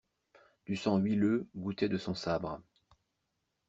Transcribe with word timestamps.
Du 0.65 0.77
sang 0.77 0.97
huileux 0.99 1.47
gouttait 1.55 1.87
de 1.87 1.99
son 1.99 2.15
sabre. 2.15 2.59